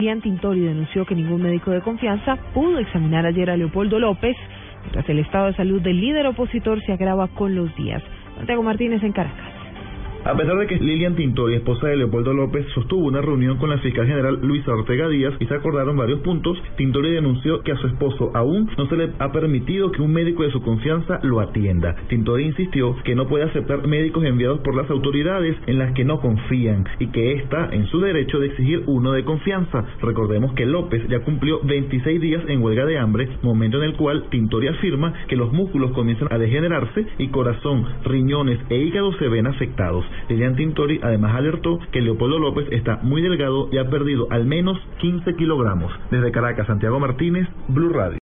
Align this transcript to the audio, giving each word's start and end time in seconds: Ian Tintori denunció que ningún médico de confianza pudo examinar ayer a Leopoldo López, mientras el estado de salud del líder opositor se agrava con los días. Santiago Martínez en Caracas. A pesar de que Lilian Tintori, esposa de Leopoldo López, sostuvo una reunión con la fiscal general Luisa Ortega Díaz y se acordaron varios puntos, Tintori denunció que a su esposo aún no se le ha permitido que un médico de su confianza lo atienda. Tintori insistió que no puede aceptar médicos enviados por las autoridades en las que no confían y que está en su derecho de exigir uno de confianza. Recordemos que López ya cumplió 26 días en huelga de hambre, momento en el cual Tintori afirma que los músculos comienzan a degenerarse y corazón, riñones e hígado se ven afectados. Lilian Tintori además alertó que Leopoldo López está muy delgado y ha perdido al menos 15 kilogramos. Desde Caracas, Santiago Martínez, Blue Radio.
Ian 0.00 0.20
Tintori 0.20 0.60
denunció 0.60 1.04
que 1.04 1.14
ningún 1.14 1.42
médico 1.42 1.70
de 1.70 1.82
confianza 1.82 2.36
pudo 2.54 2.78
examinar 2.78 3.26
ayer 3.26 3.50
a 3.50 3.56
Leopoldo 3.56 3.98
López, 3.98 4.36
mientras 4.80 5.08
el 5.08 5.18
estado 5.18 5.46
de 5.46 5.54
salud 5.54 5.80
del 5.82 6.00
líder 6.00 6.26
opositor 6.26 6.80
se 6.84 6.92
agrava 6.92 7.28
con 7.28 7.54
los 7.54 7.74
días. 7.76 8.02
Santiago 8.36 8.62
Martínez 8.62 9.02
en 9.02 9.12
Caracas. 9.12 9.49
A 10.22 10.36
pesar 10.36 10.58
de 10.58 10.66
que 10.66 10.76
Lilian 10.76 11.16
Tintori, 11.16 11.54
esposa 11.54 11.88
de 11.88 11.96
Leopoldo 11.96 12.34
López, 12.34 12.66
sostuvo 12.74 13.06
una 13.06 13.22
reunión 13.22 13.56
con 13.56 13.70
la 13.70 13.78
fiscal 13.78 14.06
general 14.06 14.38
Luisa 14.42 14.70
Ortega 14.70 15.08
Díaz 15.08 15.32
y 15.40 15.46
se 15.46 15.54
acordaron 15.54 15.96
varios 15.96 16.20
puntos, 16.20 16.58
Tintori 16.76 17.10
denunció 17.10 17.62
que 17.62 17.72
a 17.72 17.78
su 17.78 17.86
esposo 17.86 18.30
aún 18.34 18.68
no 18.76 18.86
se 18.86 18.96
le 18.96 19.10
ha 19.18 19.32
permitido 19.32 19.90
que 19.90 20.02
un 20.02 20.12
médico 20.12 20.42
de 20.42 20.50
su 20.50 20.60
confianza 20.60 21.20
lo 21.22 21.40
atienda. 21.40 21.96
Tintori 22.08 22.44
insistió 22.44 22.96
que 23.02 23.14
no 23.14 23.28
puede 23.28 23.44
aceptar 23.44 23.86
médicos 23.86 24.22
enviados 24.24 24.60
por 24.60 24.74
las 24.74 24.90
autoridades 24.90 25.56
en 25.66 25.78
las 25.78 25.94
que 25.94 26.04
no 26.04 26.20
confían 26.20 26.84
y 26.98 27.06
que 27.06 27.32
está 27.32 27.70
en 27.72 27.86
su 27.86 27.98
derecho 28.00 28.38
de 28.40 28.48
exigir 28.48 28.84
uno 28.88 29.12
de 29.12 29.24
confianza. 29.24 29.86
Recordemos 30.02 30.52
que 30.52 30.66
López 30.66 31.02
ya 31.08 31.20
cumplió 31.20 31.60
26 31.64 32.20
días 32.20 32.44
en 32.46 32.62
huelga 32.62 32.84
de 32.84 32.98
hambre, 32.98 33.38
momento 33.40 33.78
en 33.78 33.84
el 33.84 33.96
cual 33.96 34.28
Tintori 34.28 34.68
afirma 34.68 35.14
que 35.28 35.36
los 35.36 35.50
músculos 35.50 35.92
comienzan 35.92 36.28
a 36.30 36.36
degenerarse 36.36 37.06
y 37.16 37.28
corazón, 37.28 37.86
riñones 38.04 38.58
e 38.68 38.76
hígado 38.76 39.14
se 39.14 39.26
ven 39.26 39.46
afectados. 39.46 40.04
Lilian 40.28 40.56
Tintori 40.56 41.00
además 41.02 41.34
alertó 41.36 41.78
que 41.92 42.00
Leopoldo 42.00 42.38
López 42.38 42.66
está 42.70 42.98
muy 43.02 43.22
delgado 43.22 43.68
y 43.70 43.78
ha 43.78 43.88
perdido 43.88 44.26
al 44.30 44.44
menos 44.44 44.78
15 44.98 45.34
kilogramos. 45.36 45.92
Desde 46.10 46.32
Caracas, 46.32 46.66
Santiago 46.66 46.98
Martínez, 46.98 47.48
Blue 47.68 47.90
Radio. 47.90 48.18